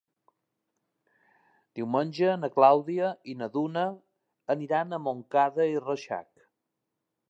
[1.81, 3.87] Diumenge na Clàudia i na Duna
[4.59, 6.33] aniran a Montcada i Reixac.